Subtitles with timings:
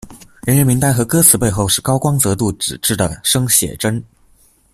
[0.47, 4.03] 人员名单和歌词背后是高光泽度纸质的生写真。